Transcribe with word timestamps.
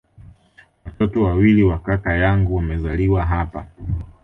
Watoto 0.85 1.23
wawili 1.23 1.63
wa 1.63 1.79
kaka 1.79 2.13
yangu 2.17 2.55
wamezaliwa 2.55 3.25
hapa 3.25 3.67